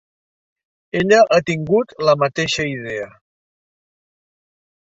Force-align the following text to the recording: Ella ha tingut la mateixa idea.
Ella 0.99 1.19
ha 1.29 1.37
tingut 1.51 1.95
la 2.07 2.17
mateixa 2.23 2.65
idea. 2.73 3.07